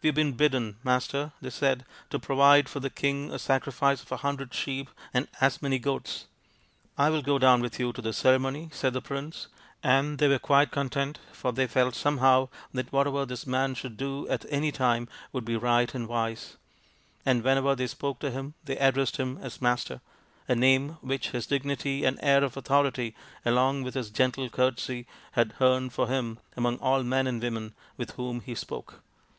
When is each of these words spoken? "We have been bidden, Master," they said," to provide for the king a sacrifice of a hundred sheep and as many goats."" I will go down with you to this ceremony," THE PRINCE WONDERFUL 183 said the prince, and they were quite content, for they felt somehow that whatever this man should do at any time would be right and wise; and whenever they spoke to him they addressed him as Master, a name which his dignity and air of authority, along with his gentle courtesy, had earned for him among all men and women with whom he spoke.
"We 0.00 0.06
have 0.08 0.14
been 0.14 0.32
bidden, 0.32 0.78
Master," 0.82 1.32
they 1.42 1.50
said," 1.50 1.84
to 2.08 2.18
provide 2.18 2.66
for 2.66 2.80
the 2.80 2.88
king 2.88 3.30
a 3.30 3.38
sacrifice 3.38 4.00
of 4.02 4.10
a 4.10 4.16
hundred 4.16 4.54
sheep 4.54 4.88
and 5.12 5.28
as 5.38 5.60
many 5.60 5.78
goats."" 5.78 6.24
I 6.96 7.10
will 7.10 7.20
go 7.20 7.38
down 7.38 7.60
with 7.60 7.78
you 7.78 7.92
to 7.92 8.00
this 8.00 8.16
ceremony," 8.16 8.70
THE 8.70 8.70
PRINCE 8.70 8.82
WONDERFUL 8.82 9.16
183 9.82 10.10
said 10.14 10.14
the 10.14 10.16
prince, 10.16 10.16
and 10.16 10.18
they 10.18 10.28
were 10.28 10.38
quite 10.38 10.70
content, 10.70 11.18
for 11.30 11.52
they 11.52 11.66
felt 11.66 11.94
somehow 11.94 12.48
that 12.72 12.90
whatever 12.90 13.26
this 13.26 13.46
man 13.46 13.74
should 13.74 13.98
do 13.98 14.26
at 14.30 14.46
any 14.48 14.72
time 14.72 15.08
would 15.34 15.44
be 15.44 15.58
right 15.58 15.94
and 15.94 16.08
wise; 16.08 16.56
and 17.26 17.44
whenever 17.44 17.74
they 17.74 17.86
spoke 17.86 18.18
to 18.20 18.30
him 18.30 18.54
they 18.64 18.78
addressed 18.78 19.18
him 19.18 19.36
as 19.42 19.60
Master, 19.60 20.00
a 20.48 20.54
name 20.54 20.96
which 21.02 21.32
his 21.32 21.46
dignity 21.46 22.02
and 22.06 22.18
air 22.22 22.42
of 22.42 22.56
authority, 22.56 23.14
along 23.44 23.82
with 23.82 23.92
his 23.92 24.08
gentle 24.08 24.48
courtesy, 24.48 25.06
had 25.32 25.52
earned 25.60 25.92
for 25.92 26.08
him 26.08 26.38
among 26.56 26.78
all 26.78 27.02
men 27.02 27.26
and 27.26 27.42
women 27.42 27.74
with 27.98 28.12
whom 28.12 28.40
he 28.40 28.54
spoke. 28.54 29.02